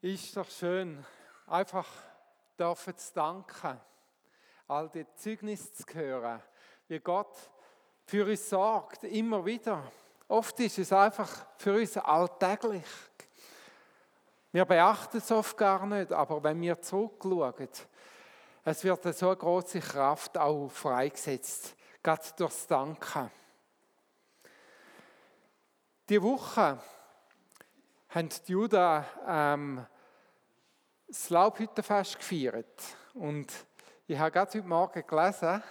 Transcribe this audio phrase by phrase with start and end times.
[0.00, 1.04] Ist doch schön,
[1.48, 1.88] einfach
[2.56, 3.80] dürfen zu danken,
[4.68, 6.40] all die Zeugnisse zu hören,
[6.86, 7.36] wie Gott
[8.06, 9.82] für uns sorgt, immer wieder.
[10.28, 12.84] Oft ist es einfach für uns alltäglich.
[14.52, 17.68] Wir beachten es oft gar nicht, aber wenn wir zurückschauen,
[18.64, 21.74] es wird eine so große Kraft auch freigesetzt,
[22.04, 23.32] gerade durchs Danken.
[26.08, 26.78] Die Woche
[28.10, 29.86] haben die Juden ähm,
[31.08, 32.82] das Laubhüttenfest gefeiert.
[33.14, 33.50] Und
[34.06, 35.62] ich habe gerade heute Morgen gelesen,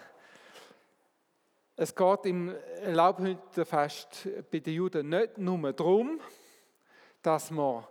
[1.76, 2.56] es geht im
[2.86, 6.20] Laubhüttenfest bei den Juden nicht nur darum,
[7.22, 7.86] dass man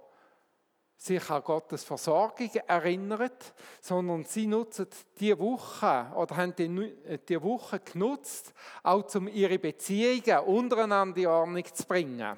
[0.97, 4.89] sich an Gottes Versorgung erinnert, sondern sie nutzen
[5.21, 11.65] die Woche oder haben die, die Woche genutzt, auch um ihre Beziehungen untereinander in Ordnung
[11.65, 12.37] zu bringen.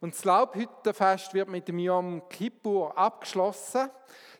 [0.00, 3.88] Und das Laubhüttenfest wird mit dem Yom Kippur abgeschlossen.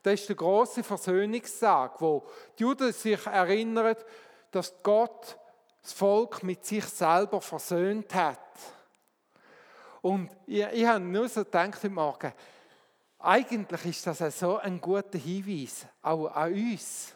[0.06, 2.24] Das ist der große Versöhnungstag, wo
[2.56, 3.96] die Juden sich erinnern,
[4.52, 5.36] dass Gott
[5.82, 8.38] das Volk mit sich selber versöhnt hat.
[10.02, 12.32] Und ich, ich habe nur so gedacht heute Morgen,
[13.18, 17.12] eigentlich ist das so ein guter Hinweis, auch an uns.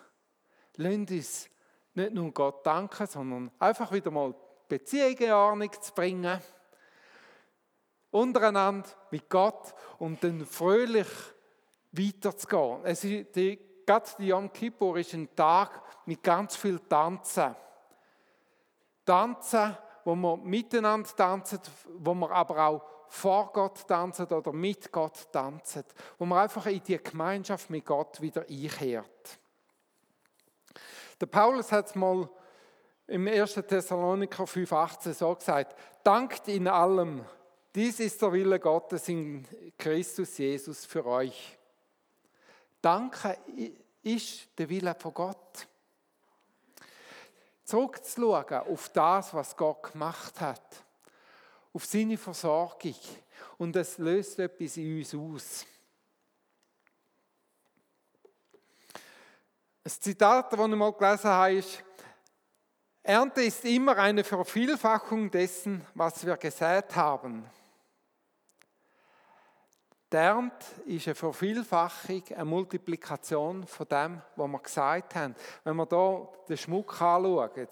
[0.75, 1.49] Lasst uns
[1.95, 4.35] nicht nur Gott danken, sondern einfach wieder mal
[4.67, 6.41] Beziehungen in Ordnung zu bringen
[8.11, 11.07] untereinander mit Gott und dann fröhlich
[11.93, 12.81] weiterzugehen.
[12.85, 17.55] Es ist die, gerade die Yom Kippur ist ein Tag mit ganz viel Tanzen.
[19.05, 21.61] Tanzen, wo man miteinander tanzen,
[21.99, 25.85] wo man aber auch vor Gott tanzen oder mit Gott tanzen,
[26.19, 29.41] wo man einfach in die Gemeinschaft mit Gott wieder einkehrt.
[31.21, 32.29] Der Paulus hat es mal
[33.09, 33.55] im 1.
[33.55, 37.25] Thessaloniker 5,18 so gesagt: Dankt in allem,
[37.75, 39.45] dies ist der Wille Gottes in
[39.77, 41.59] Christus Jesus für euch.
[42.81, 43.39] Danke
[44.03, 45.67] ist der Wille von Gott.
[47.65, 50.85] Zurückzuschauen auf das, was Gott gemacht hat,
[51.73, 52.97] auf seine Versorgung.
[53.59, 55.67] Und es löst etwas in uns aus.
[59.85, 61.85] Ein Zitat, das ich mal gelesen habe, ist,
[63.03, 67.45] Ernte ist immer eine Vervielfachung dessen, was wir gesät haben.
[70.11, 75.37] Der Ernte ist eine Vervielfachung, eine Multiplikation von dem, was wir gesagt haben.
[75.63, 77.69] Wenn wir hier den Schmuck anschauen,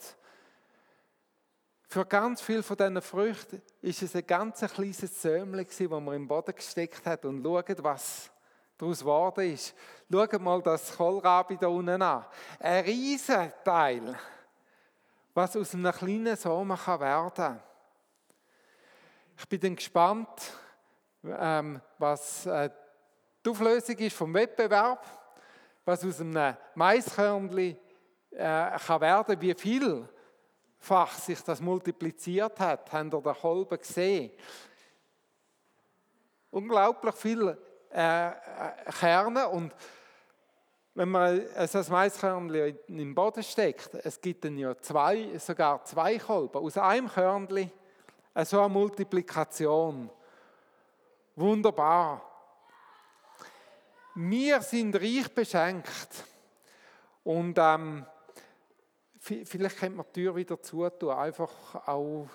[1.91, 6.28] für ganz viele von diesen Früchten ist es ein ganz kleines Säumchen, das man im
[6.28, 7.25] Boden gesteckt hat.
[7.25, 8.31] Und schaut, was
[8.76, 9.75] daraus geworden ist.
[10.10, 12.25] Schaut mal das Kohlrabi da unten an.
[12.60, 14.16] Ein riesen Teil,
[15.34, 17.62] was aus einem kleinen Samen werden kann.
[19.38, 20.53] Ich bin dann gespannt,
[21.25, 22.71] ähm, was äh,
[23.45, 25.05] die Auflösung ist vom Wettbewerb,
[25.84, 27.77] was aus einem Maiskörnchen
[28.31, 34.31] äh, kann werden, wie vielfach sich das multipliziert hat, haben ihr den Kolben gesehen.
[36.51, 37.59] Unglaublich viele
[37.93, 38.33] äh, äh,
[38.99, 39.75] Kerne und
[40.95, 45.85] wenn man also das Maiskörnchen in den Boden steckt, es gibt dann ja zwei, sogar
[45.85, 46.59] zwei Kolben.
[46.59, 47.71] Aus einem Körnchen
[48.45, 50.11] so eine Multiplikation.
[51.41, 52.21] Wunderbar.
[54.16, 56.25] Wir sind reich beschenkt.
[57.22, 58.04] Und ähm,
[59.21, 62.26] vielleicht könnte man die Tür wieder zutun, einfach auch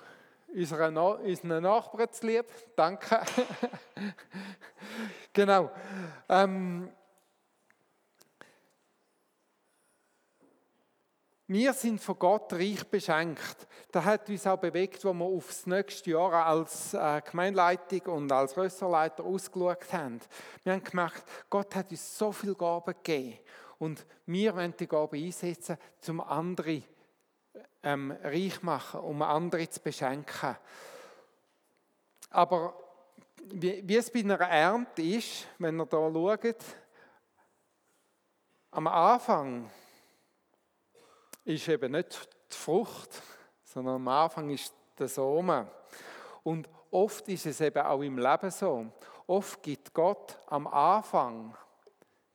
[0.47, 2.45] unseren, unseren Nachbarn zu lieb.
[2.77, 3.19] Danke.
[5.33, 5.69] genau.
[6.29, 6.89] Ähm,
[11.53, 13.67] Wir sind von Gott reich beschenkt.
[13.91, 18.57] Das hat uns auch bewegt, als wir aufs nächste Jahr als äh, Gemeinleitung und als
[18.57, 20.19] Rösserleiter ausgeschaut haben.
[20.63, 23.37] Wir haben gemerkt, Gott hat uns so viele Gaben gegeben.
[23.77, 25.77] Und wir wollen die Gaben einsetzen,
[26.07, 26.81] um andere
[27.83, 30.57] ähm, reich zu machen, um andere zu beschenken.
[32.31, 32.73] Aber
[33.43, 36.65] wie, wie es bei einer Ernte ist, wenn ihr hier schaut,
[38.71, 39.69] am Anfang
[41.45, 43.21] ist eben nicht die Frucht,
[43.63, 45.67] sondern am Anfang ist der Samen.
[46.43, 48.87] Und oft ist es eben auch im Leben so.
[49.27, 51.55] Oft gibt Gott am Anfang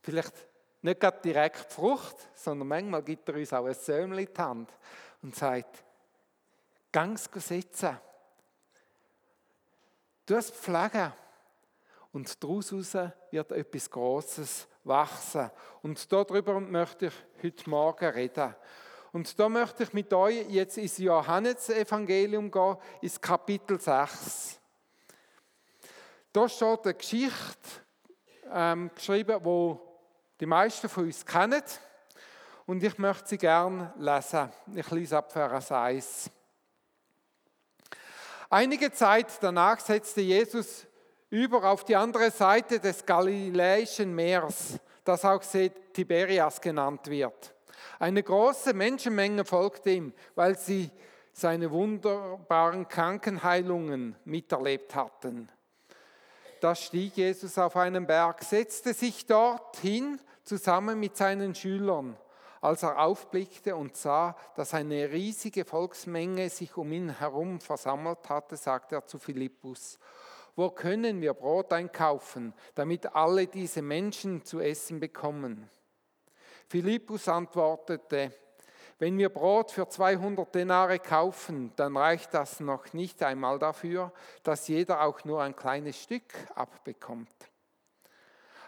[0.00, 0.34] vielleicht
[0.80, 4.72] nicht gerade direkt Frucht, sondern manchmal gibt er uns auch ein Säumchen in die Hand
[5.22, 5.84] und sagt,
[6.92, 7.98] Gangs setzen.
[10.24, 11.12] Du hast pflegen.
[12.12, 15.50] Und daraus wird etwas Großes wachsen.
[15.82, 18.54] Und darüber möchte ich heute Morgen reden.
[19.18, 24.60] Und da möchte ich mit euch jetzt ins Johannesevangelium gehen, ins Kapitel 6.
[26.32, 27.34] Da steht eine Geschichte
[28.54, 29.80] ähm, geschrieben, wo
[30.38, 31.64] die meisten von uns kennen.
[32.64, 34.52] Und ich möchte sie gerne lesen.
[34.72, 36.30] Ich lese ab Vers 1.
[38.48, 40.86] Einige Zeit danach setzte Jesus
[41.28, 45.42] über auf die andere Seite des Galiläischen Meers, das auch
[45.92, 47.57] Tiberias genannt wird.
[47.98, 50.90] Eine große Menschenmenge folgte ihm, weil sie
[51.32, 55.48] seine wunderbaren Krankenheilungen miterlebt hatten.
[56.60, 62.16] Da stieg Jesus auf einen Berg, setzte sich dorthin zusammen mit seinen Schülern.
[62.60, 68.56] Als er aufblickte und sah, dass eine riesige Volksmenge sich um ihn herum versammelt hatte,
[68.56, 69.98] sagte er zu Philippus,
[70.56, 75.70] wo können wir Brot einkaufen, damit alle diese Menschen zu essen bekommen?
[76.68, 78.32] Philippus antwortete,
[78.98, 84.12] wenn wir Brot für 200 Denare kaufen, dann reicht das noch nicht einmal dafür,
[84.42, 87.34] dass jeder auch nur ein kleines Stück abbekommt.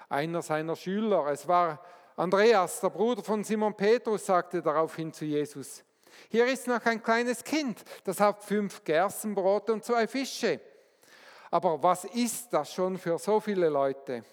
[0.08, 1.84] Einer seiner Schüler, es war
[2.16, 5.84] Andreas, der Bruder von Simon Petrus, sagte daraufhin zu Jesus,
[6.28, 10.60] hier ist noch ein kleines Kind, das hat fünf Gerstenbrote und zwei Fische.
[11.50, 14.24] Aber was ist das schon für so viele Leute?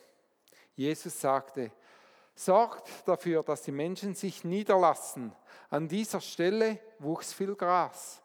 [0.75, 1.71] Jesus sagte,
[2.37, 5.33] sorgt dafür, dass die Menschen sich niederlassen.
[5.69, 8.21] An dieser Stelle wuchs viel Gras.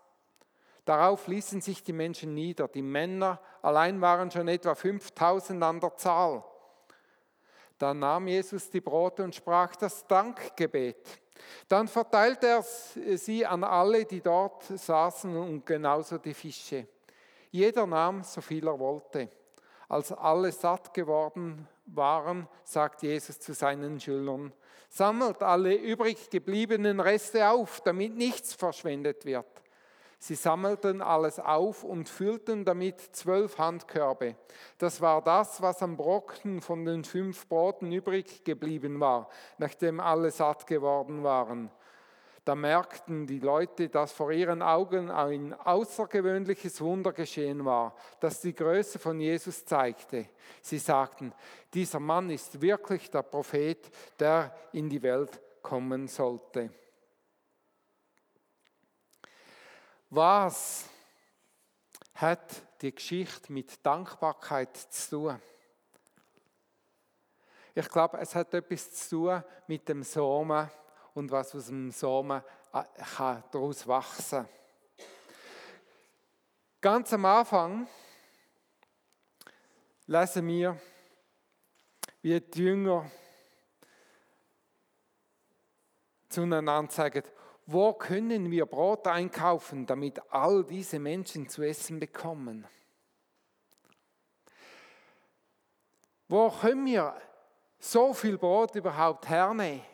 [0.85, 2.69] Darauf ließen sich die Menschen nieder.
[2.69, 6.45] Die Männer allein waren schon etwa 5000 an der Zahl.
[7.79, 11.21] Dann nahm Jesus die Brote und sprach das Dankgebet.
[11.67, 16.87] Dann verteilte er sie an alle, die dort saßen und genauso die Fische.
[17.51, 19.31] Jeder nahm so viel er wollte.
[19.89, 24.53] Als alle satt geworden waren, sagt Jesus zu seinen Schülern,
[24.89, 29.47] sammelt alle übrig gebliebenen Reste auf, damit nichts verschwendet wird.
[30.19, 34.37] Sie sammelten alles auf und füllten damit zwölf Handkörbe.
[34.79, 40.31] Das war das, was am Brocken von den fünf Broten übrig geblieben war, nachdem alle
[40.31, 41.73] satt geworden waren.
[42.45, 48.55] Da merkten die Leute, dass vor ihren Augen ein außergewöhnliches Wunder geschehen war, das die
[48.55, 50.29] Größe von Jesus zeigte.
[50.61, 51.33] Sie sagten,
[51.73, 56.71] dieser Mann ist wirklich der Prophet, der in die Welt kommen sollte.
[60.11, 60.91] Was
[62.15, 65.43] hat die Geschichte mit Dankbarkeit zu tun?
[67.75, 70.69] Ich glaube, es hat etwas zu tun mit dem Samen
[71.15, 72.43] und was aus dem Samen
[72.73, 72.83] äh,
[73.17, 74.49] kann daraus wachsen.
[76.81, 77.87] Ganz am Anfang
[80.07, 80.81] lesen wir,
[82.23, 83.11] wie die Jünger
[86.29, 87.23] zueinander sagen,
[87.67, 92.67] wo können wir Brot einkaufen, damit all diese Menschen zu essen bekommen?
[96.29, 97.15] Wo können wir
[97.79, 99.92] so viel Brot überhaupt hernehmen?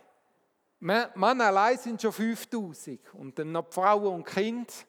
[0.80, 4.86] Mann allein sind schon 5000 und dann noch Frauen und Kind.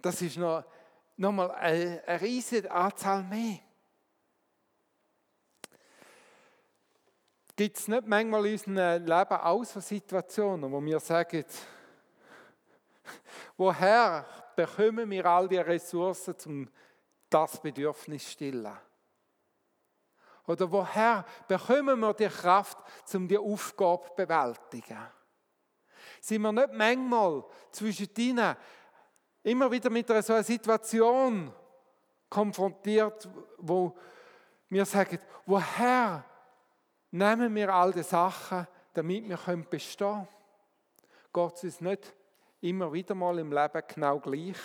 [0.00, 0.64] Das ist noch,
[1.16, 3.58] noch mal eine, eine riesige Anzahl mehr.
[7.56, 11.44] Gibt es nicht manchmal in unserem Leben auch so Situationen, wo wir sagen,
[13.56, 16.68] Woher bekommen wir all die Ressourcen, um
[17.30, 18.76] das Bedürfnis zu stillen?
[20.46, 22.78] Oder woher bekommen wir die Kraft,
[23.14, 25.06] um die Aufgabe zu bewältigen?
[26.20, 28.56] Sind wir nicht manchmal zwischen ihnen
[29.42, 31.52] immer wieder mit einer so einer Situation
[32.28, 33.96] konfrontiert, wo
[34.68, 36.24] wir sagen, woher
[37.10, 40.28] nehmen wir all die Sachen, damit wir bestehen können?
[41.32, 42.14] Gott ist nicht
[42.60, 44.56] immer wieder mal im Leben genau gleich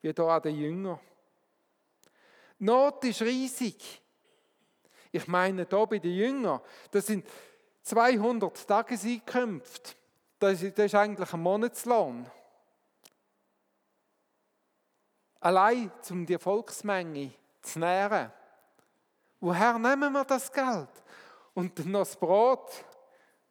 [0.00, 1.00] wie hier an den Jüngern.
[2.58, 4.02] Not ist riesig.
[5.16, 7.26] Ich meine, hier bei den Jüngern, das sind
[7.82, 9.92] 200 Tageseinkünfte.
[10.38, 12.26] Das ist, das ist eigentlich ein Monatslohn.
[15.40, 17.32] Allein, um die Volksmenge
[17.62, 18.32] zu nähren.
[19.40, 20.88] Woher nehmen wir das Geld?
[21.54, 22.84] Und noch das Brot,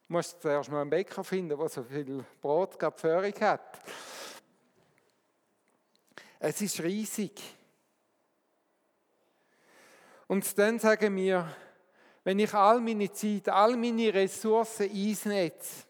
[0.08, 3.80] Du musst zuerst mal einen Bäcker finden, der so viel Brot für hat.
[6.38, 7.42] Es ist riesig.
[10.26, 11.48] Und dann sagen wir,
[12.24, 15.84] wenn ich all meine Zeit, all meine Ressourcen einsetze,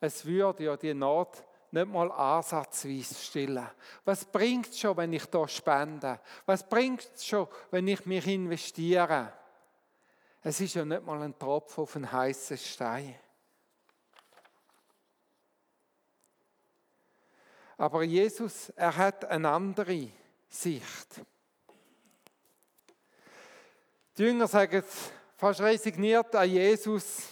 [0.00, 3.68] es würde ja die Not nicht mal ansatzweise stillen.
[4.04, 6.20] Was bringt es schon, wenn ich da spende?
[6.46, 9.32] Was bringt es schon, wenn ich mich investiere?
[10.42, 13.16] Es ist ja nicht mal ein Tropfen auf einen heißen Stein.
[17.76, 20.08] Aber Jesus, er hat eine andere
[20.48, 21.20] Sicht.
[24.16, 24.82] Die Jünger sagen
[25.36, 27.28] fast resigniert an Jesus.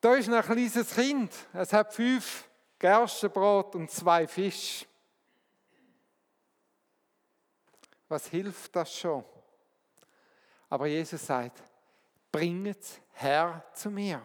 [0.00, 1.32] Da ist ein kleines Kind.
[1.52, 2.48] Es hat fünf
[2.78, 4.86] Gerstenbrot und zwei Fische.
[8.08, 9.24] Was hilft das schon?
[10.70, 11.62] Aber Jesus sagt,
[12.30, 14.22] bringet Herr zu mir.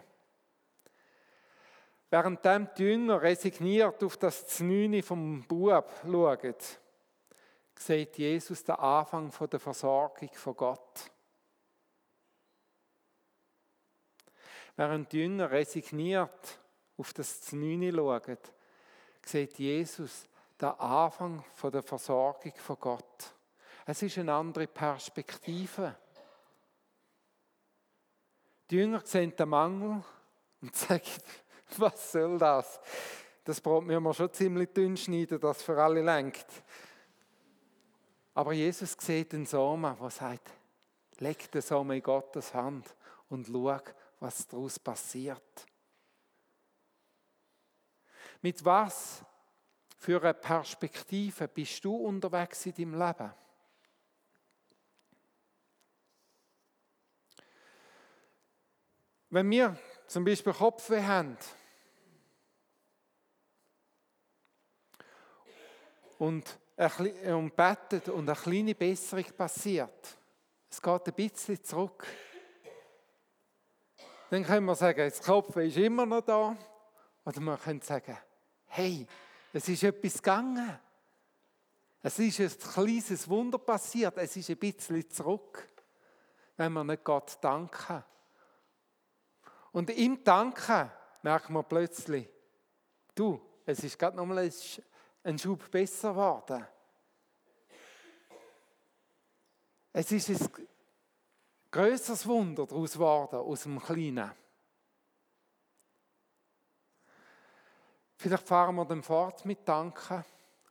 [2.09, 2.45] Während
[2.77, 6.55] die Jünger resigniert auf das Znüni vom Bub schauen,
[7.77, 11.11] sieht Jesus den Anfang der Versorgung von Gott.
[14.75, 16.59] Während die Jünger resigniert
[16.97, 18.37] auf das Znüni schauen,
[19.25, 20.27] sieht Jesus
[20.59, 23.33] den Anfang der Versorgung von Gott.
[23.85, 25.95] Es ist eine andere Perspektive.
[28.69, 30.03] Die Jünger sehen den Mangel
[30.61, 31.03] und sagen,
[31.77, 32.79] Was soll das?
[33.43, 36.45] Das Brot müssen wir schon ziemlich dünn schneiden, das für alle lenkt.
[38.33, 40.49] Aber Jesus sieht den Samen, der sagt,
[41.19, 42.95] leg den Samen in Gottes Hand
[43.29, 43.79] und schau,
[44.19, 45.65] was daraus passiert.
[48.41, 49.23] Mit was
[49.97, 53.33] für eine Perspektive bist du unterwegs in deinem Leben?
[59.29, 61.37] Wenn wir zum Beispiel Kopfweh haben,
[66.19, 70.17] und, und betet und eine kleine Besserung passiert.
[70.69, 72.05] Es geht ein bisschen zurück.
[74.29, 76.57] Dann können wir sagen, das Kopf ist immer noch da.
[77.25, 78.17] Oder wir können sagen,
[78.65, 79.05] hey,
[79.53, 80.79] es ist etwas gegangen.
[82.01, 84.17] Es ist ein kleines Wunder passiert.
[84.17, 85.69] Es ist ein bisschen zurück,
[86.57, 88.03] wenn wir nicht Gott danken.
[89.71, 92.27] Und im Danken merken wir plötzlich,
[93.13, 94.51] du, es ist gerade nochmal
[95.23, 96.65] ein Schub besser geworden.
[99.93, 100.67] Es ist ein
[101.71, 104.31] größeres Wunder daraus geworden, aus dem Kleinen.
[108.17, 110.23] Vielleicht fahren wir dann fort mit Danken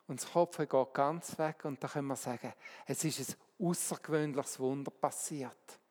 [0.07, 2.53] und das Kopf geht ganz weg und dann können wir sagen,
[2.87, 5.82] es ist ein außergewöhnliches Wunder passiert.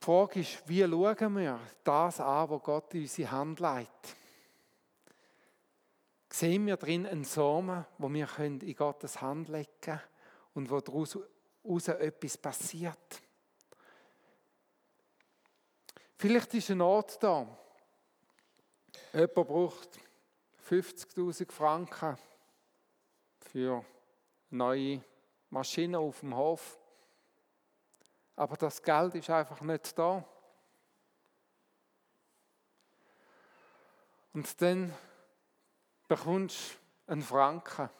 [0.00, 4.16] Frage ist, wie schauen wir das an, was Gott in unsere Hand legt?
[6.30, 10.00] Sehen wir drin einen Samen, wo wir in Gottes Hand legen können
[10.54, 13.22] und wo daraus etwas passiert?
[16.16, 17.46] Vielleicht ist ein Ort da.
[19.12, 20.00] Jemand braucht
[20.68, 22.18] 50.000 Franken
[23.40, 23.84] für
[24.50, 25.02] neue
[25.50, 26.78] Maschinen auf dem Hof
[28.38, 30.24] aber das Geld ist einfach nicht da.
[34.32, 34.94] Und dann
[36.06, 37.90] bekommst du einen Franken.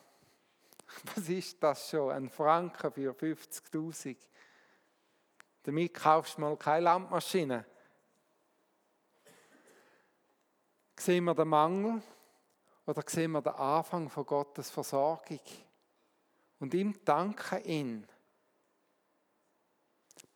[1.16, 2.12] Was ist das schon?
[2.12, 4.16] Ein Franken für 50.000.
[5.64, 7.64] Damit kaufst du mal keine Landmaschine.
[11.00, 12.00] Sehen wir den Mangel
[12.86, 15.40] oder sehen wir den Anfang von Gottes Versorgung?
[16.60, 18.08] Und ihm danken ihn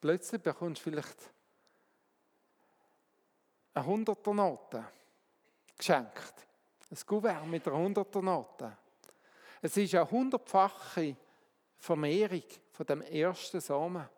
[0.03, 1.33] Plötzlich bekommst du vielleicht
[3.73, 4.85] eine hunderter Note
[5.79, 6.35] geschenkt.
[6.91, 8.77] Ein Kuvert mit einer hunderter Note.
[9.61, 11.17] Es ist eine hundertfache
[11.79, 12.43] Vermehrung
[12.73, 14.09] von dem ersten Samen.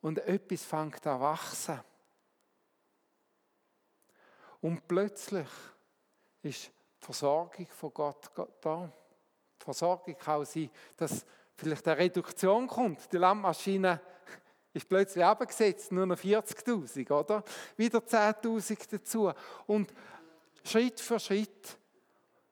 [0.00, 1.78] Und etwas fängt an wachsen.
[4.62, 5.48] Und plötzlich
[6.40, 8.30] ist die Versorgung von Gott
[8.62, 8.90] da.
[9.60, 11.26] Die Versorgung kann sein, dass
[11.60, 13.12] vielleicht eine Reduktion kommt.
[13.12, 14.00] Die Landmaschine
[14.72, 17.44] ist plötzlich abgesetzt, nur noch 40.000, oder?
[17.76, 19.32] Wieder 10.000 dazu.
[19.66, 19.92] Und
[20.64, 21.78] Schritt für Schritt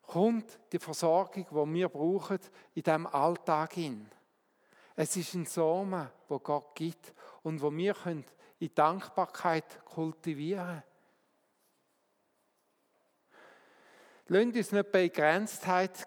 [0.02, 2.38] kommt die Versorgung, die wir brauchen,
[2.74, 4.08] in diesem Alltag hin.
[4.96, 7.94] Es ist ein Samen, wo Gott gibt und wo wir
[8.58, 10.82] in Dankbarkeit kultivieren können.
[14.30, 16.06] Lasst uns nicht bei Begrenztheit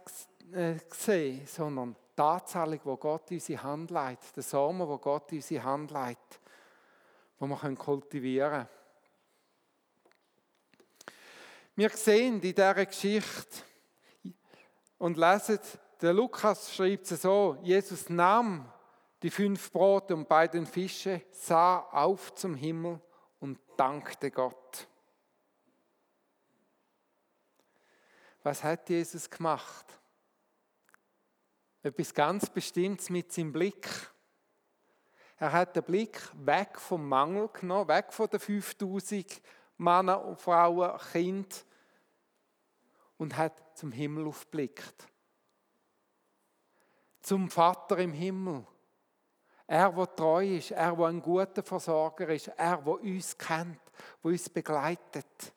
[0.51, 5.31] äh, sehen, sondern die Anzahlung, die Gott in unsere Hand leitet, der Samen, wo Gott
[5.31, 6.39] in unsere Hand leitet,
[7.39, 8.81] wo wir kultivieren können.
[11.75, 13.63] Wir sehen in dieser Geschichte
[14.97, 15.59] und lesen,
[16.01, 18.71] der Lukas schreibt es so, Jesus nahm
[19.21, 22.99] die fünf Brote und beiden Fische, sah auf zum Himmel
[23.39, 24.87] und dankte Gott.
[28.43, 30.00] Was hat Jesus gemacht?
[31.83, 33.87] Etwas ganz Bestimmtes mit seinem Blick.
[35.37, 39.41] Er hat den Blick weg vom Mangel genommen, weg von den 5000
[39.77, 41.65] Männern und Frauen, Kind,
[43.17, 45.07] und hat zum Himmel aufblickt.
[47.21, 48.65] Zum Vater im Himmel.
[49.67, 53.79] Er, der treu ist, er, der ein guter Versorger ist, er, der uns kennt,
[54.23, 55.53] der uns begleitet.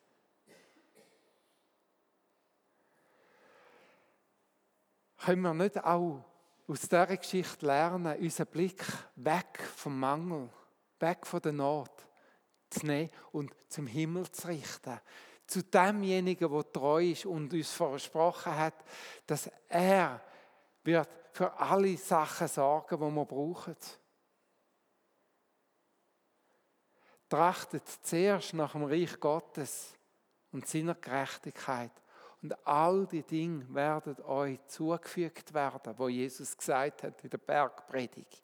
[5.25, 6.23] Können wir nicht auch
[6.67, 8.83] aus dieser Geschichte lernen, unseren Blick
[9.15, 10.51] weg vom Mangel,
[10.99, 11.89] weg von der Not
[12.69, 14.99] zu nehmen und zum Himmel zu richten?
[15.47, 18.75] Zu demjenigen, der treu ist und uns versprochen hat,
[19.25, 20.21] dass er
[20.83, 23.75] wird für alle Sachen sorgen, die wir brauchen.
[27.27, 29.95] Trachtet zuerst nach dem Reich Gottes
[30.51, 31.91] und seiner Gerechtigkeit.
[32.45, 38.43] Und all die Dinge werden euch zugefügt werden, wo Jesus gesagt hat in der Bergpredigt.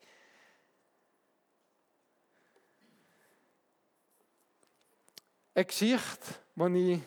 [5.53, 7.01] Eine Geschichte, die ich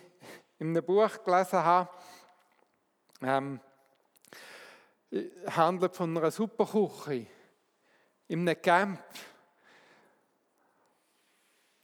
[0.60, 1.90] in einem Buch gelesen habe,
[3.22, 3.60] ähm,
[5.48, 7.26] handelt von einer Superküche
[8.28, 9.02] in einem Camp,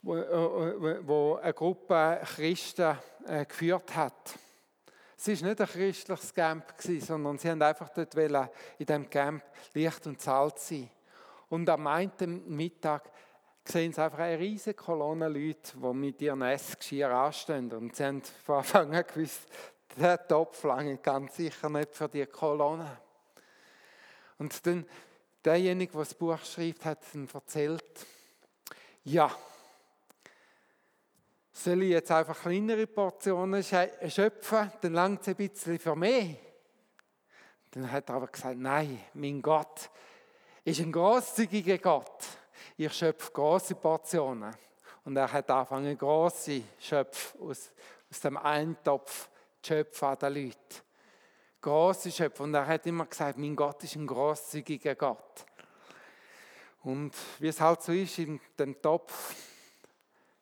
[0.02, 4.38] wo, äh, wo eine Gruppe Christen äh, geführt hat.
[5.22, 8.48] Es war nicht ein christliches Camp, sondern sie haben einfach dort in
[8.78, 10.88] diesem Camp Licht und Salz sein.
[11.50, 13.10] Und am einen Mittag
[13.62, 17.70] sehen sie einfach eine riesige Kolonne Leute, die mit ihren Essgeschirr anstehen.
[17.70, 19.42] Und sie haben von Anfang an gewusst,
[19.98, 22.96] der Topf lange ganz sicher nicht für die Kolonne.
[24.38, 24.86] Und dann
[25.44, 28.06] derjenige, der das Buch schreibt, hat dann erzählt,
[29.04, 29.30] ja,
[31.64, 36.36] soll ich jetzt einfach kleinere Portionen schöpfen, dann langt es ein bisschen für mich.
[37.70, 39.90] Dann hat er aber gesagt, nein, mein Gott
[40.64, 42.24] ist ein großzügiger Gott.
[42.76, 44.54] Ich schöpfe große Portionen.
[45.04, 47.70] Und er hat angefangen, große Schöpfe aus,
[48.10, 49.28] aus dem Eintopf
[49.62, 50.90] zu schöpfen an den Leuten
[51.60, 52.44] große Schöpfer.
[52.44, 55.44] Und er hat immer gesagt, mein Gott ist ein großzügiger Gott.
[56.82, 59.34] Und wie es halt so ist, in dem Topf,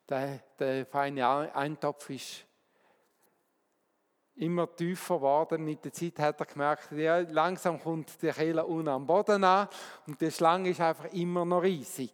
[0.09, 2.45] der, der feine Eintopf ist
[4.37, 5.65] immer tiefer geworden.
[5.65, 9.69] Mit der Zeit hat er gemerkt, ja, langsam kommt die Kehle unten am Boden an
[10.07, 12.13] und die Schlange ist einfach immer noch riesig.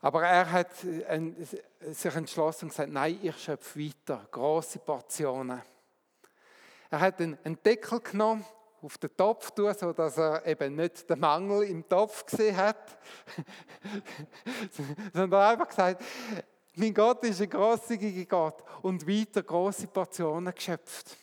[0.00, 5.62] Aber er hat sich entschlossen und gesagt, nein, ich schöpfe weiter, große Portionen.
[6.90, 8.44] Er hat einen Deckel genommen,
[8.84, 12.98] auf den Topf tun, sodass er eben nicht den Mangel im Topf gesehen hat,
[15.14, 16.04] sondern einfach gesagt,
[16.74, 21.16] mein Gott ist ein großzügiger Gott und weiter große Portionen geschöpft.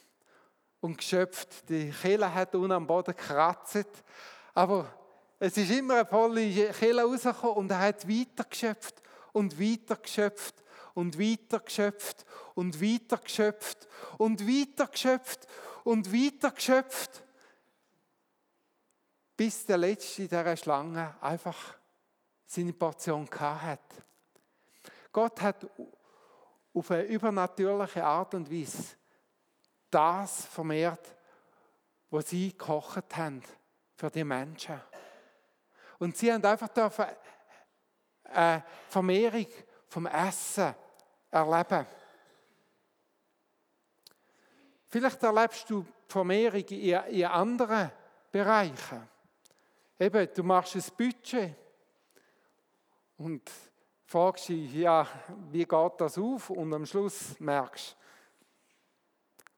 [0.80, 3.86] Und geschöpft, die Kehle hat unten am Boden gekratzt,
[4.56, 4.88] aber
[5.38, 9.02] es ist immer eine volle Kehle rausgekommen und er hat weiter geschöpft
[9.34, 10.56] und weiter geschöpft
[10.95, 15.47] und weiter geschöpft und weiter geschöpft und weiter geschöpft
[15.84, 17.24] und weiter geschöpft,
[19.36, 21.76] bis der Letzte dieser Schlange einfach
[22.46, 23.80] seine Portion hat.
[25.12, 25.67] Gott hat
[26.74, 28.96] auf eine übernatürliche Art und Weise
[29.89, 31.15] das vermehrt,
[32.10, 33.44] was sie gekocht haben
[33.96, 34.80] für die Menschen.
[36.00, 36.70] Und sie haben einfach
[38.24, 39.48] eine Vermehrung
[39.88, 40.74] vom Essen
[41.30, 41.86] erleben.
[44.88, 47.91] Vielleicht erlebst du Vermehrung in, in anderen
[48.32, 49.11] Bereichen.
[50.01, 51.53] Eben, du machst ein Budget
[53.17, 53.51] und
[54.07, 55.07] fragst dich, ja,
[55.51, 56.49] wie geht das auf?
[56.49, 57.95] Und am Schluss merkst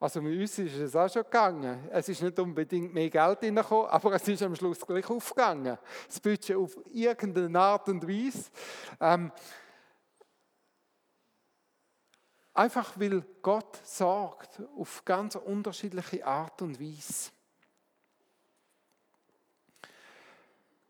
[0.01, 1.88] also mit uns ist es auch schon gegangen.
[1.89, 5.77] Es ist nicht unbedingt mehr Geld reingekommen, aber es ist am Schluss gleich aufgegangen.
[6.08, 8.49] Das Budget auf irgendeine Art und Weise.
[8.99, 9.32] Ähm,
[12.53, 17.32] Einfach weil Gott sorgt auf ganz unterschiedliche Art und Weise.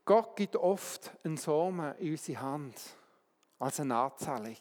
[0.06, 2.76] Gott gibt oft einen Samen in unsere Hand
[3.60, 4.58] als eine Anzahlung.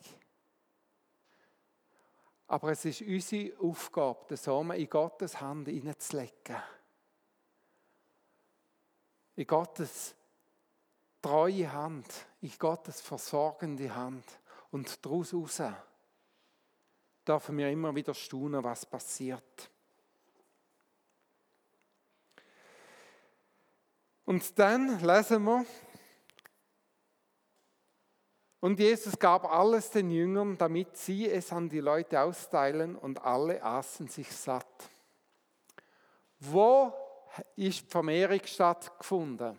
[2.46, 6.56] Aber es ist unsere Aufgabe, den Samen in Gottes Hand hineinzulegen.
[9.34, 10.14] In Gottes
[11.20, 14.24] treue Hand, in Gottes versorgende Hand
[14.70, 15.62] und daraus heraus
[17.26, 19.70] dürfen wir immer wieder staunen, was passiert.
[24.32, 25.66] Und dann lesen wir,
[28.60, 33.62] und Jesus gab alles den Jüngern, damit sie es an die Leute austeilen und alle
[33.62, 34.88] aßen sich satt.
[36.38, 36.94] Wo
[37.56, 39.58] ist die Vermehrung stattgefunden?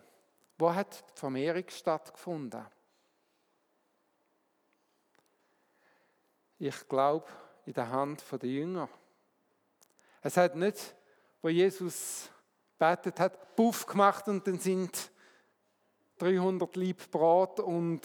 [0.57, 2.65] Wo hat die Vermehrung stattgefunden?
[6.57, 7.27] Ich glaube,
[7.67, 8.89] in der Hand der Jünger.
[10.23, 10.95] Es hat nicht,
[11.43, 12.32] wo Jesus
[12.83, 15.11] betet hat, Puff gemacht und dann sind
[16.17, 18.01] 300 Lieb Brot und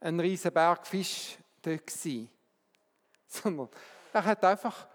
[0.00, 2.30] ein riesen Berg Fisch dort gewesen.
[3.26, 3.68] Sondern
[4.12, 4.86] er hat einfach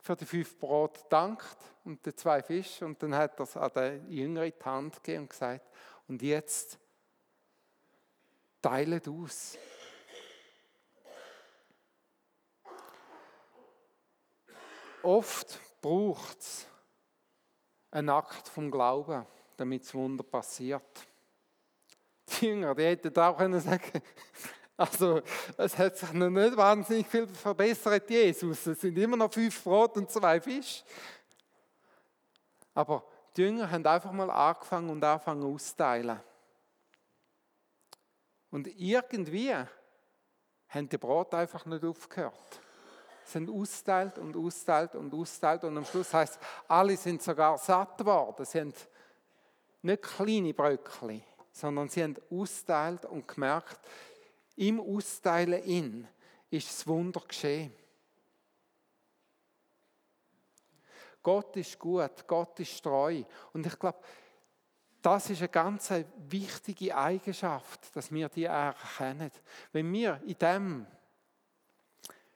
[0.00, 3.70] für die fünf Brot gedankt und die zwei Fische und dann hat er es an
[3.74, 5.70] den Jüngern in die Hand gegeben und gesagt,
[6.08, 6.78] und jetzt
[8.60, 9.56] teilet aus.
[15.02, 16.66] Oft braucht es
[17.94, 19.24] einen Akt vom Glauben,
[19.56, 21.06] damit das Wunder passiert.
[22.26, 24.02] Die Jünger, die hätten auch können sagen
[24.76, 25.22] also
[25.56, 28.66] es hat sich noch nicht wahnsinnig viel verbessert, Jesus.
[28.66, 30.82] Es sind immer noch fünf Brot und zwei Fisch.
[32.74, 33.04] Aber
[33.36, 36.20] die Jünger haben einfach mal angefangen und angefangen auszuteilen.
[38.50, 39.54] Und irgendwie
[40.68, 42.60] haben die Brot einfach nicht aufgehört.
[43.32, 48.44] Haben austeilt und austeilt und austeilt und am Schluss heißt alle sind sogar satt geworden.
[48.44, 48.74] Sie haben
[49.82, 53.78] nicht kleine Bröckchen, sondern sie haben austeilt und gemerkt,
[54.56, 56.08] im Austeilen in
[56.50, 57.72] ist das Wunder geschehen.
[61.22, 63.22] Gott ist gut, Gott ist treu.
[63.52, 63.98] Und ich glaube,
[65.00, 65.90] das ist eine ganz
[66.28, 69.30] wichtige Eigenschaft, dass wir die erkennen.
[69.72, 70.86] Wenn wir in dem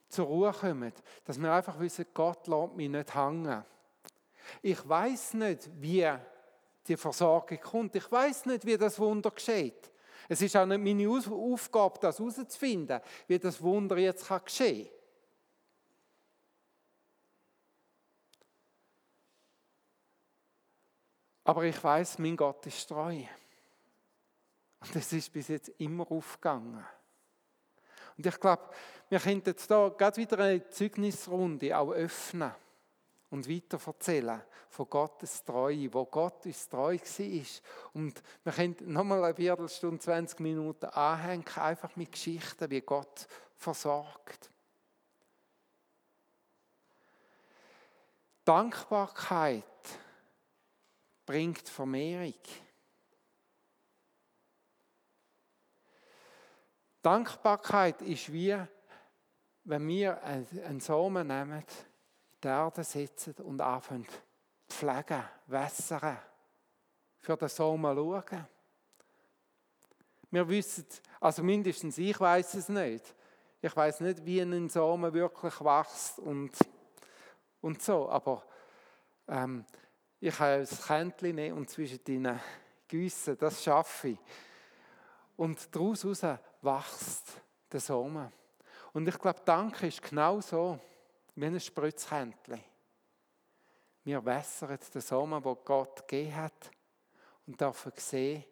[0.08, 0.92] zur Ruhe kommen,
[1.24, 3.64] dass wir einfach wissen, Gott lässt mich nicht hängen.
[4.62, 6.08] Ich weiß nicht, wie
[6.86, 7.96] die Versorgung kommt.
[7.96, 9.92] Ich weiß nicht, wie das Wunder geschieht.
[10.28, 14.94] Es ist auch nicht meine Aufgabe, das herauszufinden, wie das Wunder jetzt geschehen kann.
[21.44, 23.22] Aber ich weiß, mein Gott ist treu.
[24.80, 26.84] Und es ist bis jetzt immer aufgegangen.
[28.18, 28.68] Und ich glaube,
[29.08, 32.52] wir können jetzt hier gerade wieder eine Zeugnisrunde auch öffnen
[33.30, 37.44] und weiter erzählen von Gottes Treue, wo Gott uns treu war.
[37.94, 44.50] Und wir können nochmal eine Viertelstunde, 20 Minuten anhängen, einfach mit Geschichten, wie Gott versorgt.
[48.44, 49.64] Dankbarkeit
[51.24, 52.34] bringt Vermehrung.
[57.02, 58.56] Dankbarkeit ist wie,
[59.64, 61.64] wenn wir einen Samen nehmen, in
[62.42, 64.06] die Erde setzen und anfangen
[64.68, 66.18] pflegen, wässern,
[67.20, 68.46] für den Samen schauen.
[70.30, 70.86] Wir wissen,
[71.20, 73.14] also mindestens ich weiß es nicht.
[73.60, 76.52] Ich weiß nicht, wie ein Samen wirklich wächst und,
[77.60, 78.44] und so, aber
[79.26, 79.64] ähm,
[80.20, 82.40] ich kann ein Kännchen nehmen und zwischen ihnen
[82.86, 84.18] gießen, das schaffe ich.
[85.36, 86.04] Und daraus
[86.62, 87.40] wächst
[87.70, 88.32] der Samen.
[88.92, 90.78] Und ich glaube, Danke ist genau so,
[91.34, 92.62] wie ein Spritzkännchen.
[94.04, 96.70] Wir wässern den Samen, den Gott gegeben hat
[97.46, 98.44] und dürfen sehen,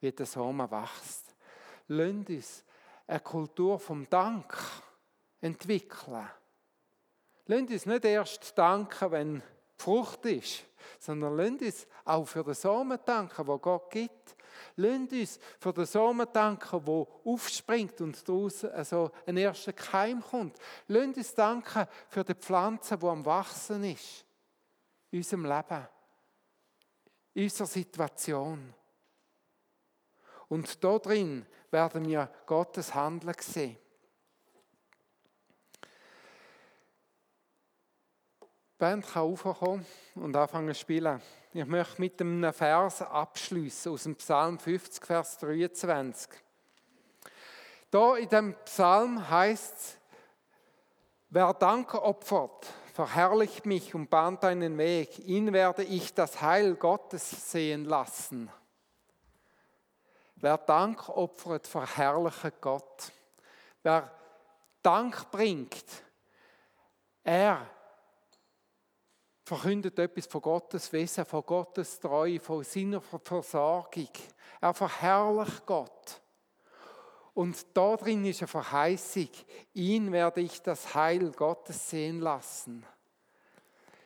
[0.00, 1.34] wie der Samen wächst.
[1.88, 2.64] Lasst uns
[3.06, 4.56] eine Kultur vom Dank
[5.40, 6.28] entwickeln.
[7.46, 9.42] Lasst uns nicht erst danken, wenn
[9.76, 10.64] Frucht ist,
[10.98, 14.36] sondern lasst uns auch für den Samen danken, den Gott gibt.
[14.76, 20.58] Lasst uns für den Samen danken, der aufspringt und daraus also ein erster Keim kommt.
[20.88, 24.24] Lasst uns danken für die Pflanze, die am Wachsen ist.
[25.10, 25.86] In unserem Leben.
[27.34, 28.74] In unserer Situation.
[30.48, 33.76] Und da drin werden wir Gottes Handeln sehen.
[38.80, 41.20] Band kann aufkommen und anfangen zu spielen.
[41.52, 46.30] Ich möchte mit einem Vers abschließen aus dem Psalm 50, Vers 23.
[47.90, 49.98] Da in dem Psalm heißt es,
[51.28, 57.50] wer Dank opfert, verherrlicht mich und bahnt einen Weg, ihn werde ich das Heil Gottes
[57.52, 58.50] sehen lassen.
[60.36, 63.12] Wer Dank opfert, verherrlicht Gott.
[63.82, 64.10] Wer
[64.82, 65.84] Dank bringt,
[67.22, 67.66] er
[69.50, 74.08] verkündet etwas von Gottes Wesen, von Gottes Treue, von seiner Versorgung.
[74.60, 76.20] Er verherrlicht Gott.
[77.34, 79.28] Und da drin ist eine Verheißung,
[79.74, 82.86] ihn werde ich das Heil Gottes sehen lassen.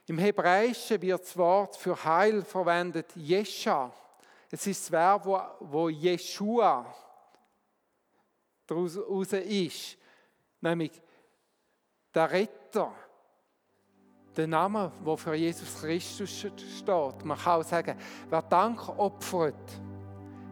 [0.07, 3.93] Im Hebräischen wird das Wort für Heil verwendet, Jescha.
[4.51, 6.87] Es ist das Verb, wo, wo Jeshua
[8.67, 9.99] daraus ist,
[10.63, 11.03] nämlich
[12.15, 12.95] der Retter
[14.37, 17.25] der Name, der für Jesus Christus steht.
[17.25, 17.97] Man kann auch sagen,
[18.29, 19.81] wer Dank opfert,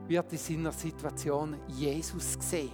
[0.06, 2.70] wird in seiner Situation Jesus sehen.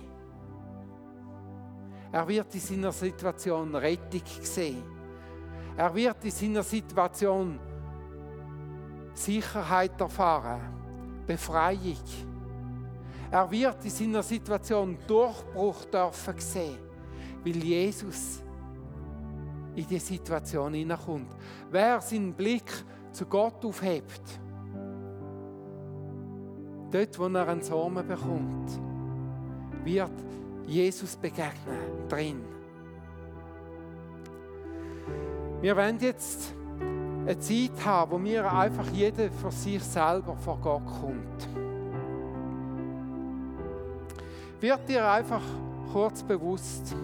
[2.10, 4.82] Er wird in seiner Situation Rettung sehen.
[5.76, 7.60] Er wird in seiner Situation
[9.14, 10.60] Sicherheit erfahren,
[11.26, 11.96] Befreiung.
[13.30, 16.78] Er wird in seiner Situation Durchbruch dürfen sehen,
[17.44, 18.42] weil Jesus
[19.78, 21.30] in die Situation hineinkommt.
[21.70, 22.70] Wer seinen Blick
[23.12, 24.22] zu Gott aufhebt,
[26.90, 28.80] dort, wo er einen Samen bekommt,
[29.84, 30.12] wird
[30.66, 32.44] Jesus begegnen drin.
[35.60, 36.54] Wir werden jetzt
[37.20, 41.48] eine Zeit haben, wo wir einfach jeder für sich selber vor Gott kommt.
[44.60, 45.42] Wird dir einfach
[45.92, 46.96] kurz bewusst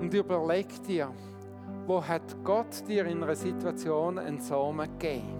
[0.00, 1.10] und überleg dir,
[1.86, 5.36] wo hat Gott dir in einer Situation einen Samen gegeben?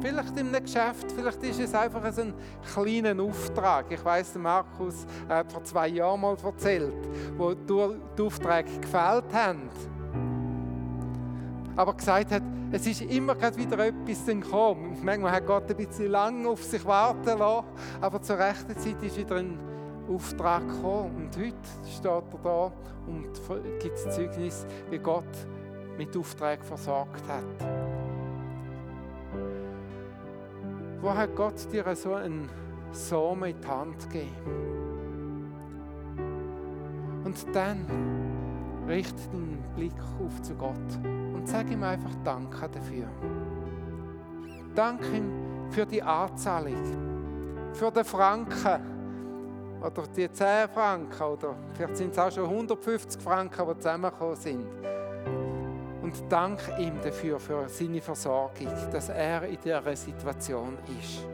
[0.00, 2.34] Vielleicht einem Geschäft, vielleicht ist es einfach ein
[2.72, 3.86] kleiner Auftrag.
[3.90, 6.94] Ich weiß, Markus hat vor zwei Jahren mal erzählt,
[7.36, 9.68] wo die Aufträge gefällt haben
[11.78, 14.98] aber gesagt hat, es ist immer gerade wieder etwas gekommen.
[15.00, 17.68] Manchmal hat Gott ein bisschen lang auf sich warten lassen,
[18.00, 19.56] aber zur rechten Zeit ist wieder ein
[20.08, 21.16] Auftrag gekommen.
[21.16, 22.72] Und heute steht er da
[23.06, 25.24] und gibt das Zeugnis, wie Gott
[25.96, 27.44] mit Aufträgen versorgt hat.
[31.00, 32.48] Wo hat Gott dir so einen
[32.92, 34.68] Samen in die Hand gegeben?
[37.24, 37.86] Und dann
[38.88, 39.92] richte den Blick
[40.24, 43.06] auf zu Gott und sag ihm einfach Danke dafür.
[44.74, 45.30] Danke ihm
[45.70, 46.76] für die Anzahlung,
[47.74, 48.97] für den Franken
[49.80, 54.66] oder die 10 Franken oder vielleicht sind es auch schon 150 Franken, die zusammengekommen sind.
[56.02, 61.26] Und danke ihm dafür, für seine Versorgung, dass er in dieser Situation ist.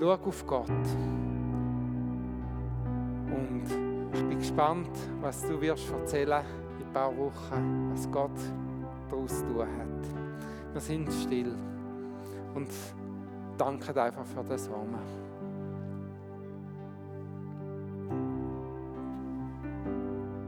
[0.00, 0.68] Schau auf Gott.
[3.28, 3.64] Und
[4.12, 6.42] ich bin gespannt, was du wirst erzählen
[6.80, 8.30] in ein paar Wochen, was Gott
[9.08, 10.72] daraus tun hat.
[10.72, 11.54] Wir sind still
[12.54, 12.68] und
[13.60, 15.29] danken einfach für das Samen.